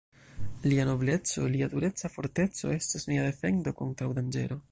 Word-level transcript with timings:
Lia 0.69 0.83
nobleco, 0.87 1.43
lia 1.55 1.67
tureca 1.73 2.09
forteco 2.15 2.73
estos 2.79 3.07
mia 3.13 3.29
defendo 3.29 3.77
kontraŭ 3.83 4.11
danĝero. 4.21 4.59